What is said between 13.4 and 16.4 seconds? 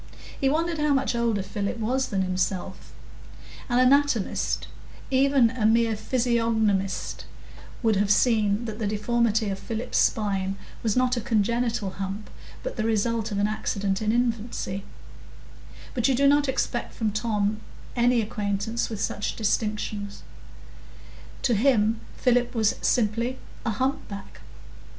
accident in infancy; but you do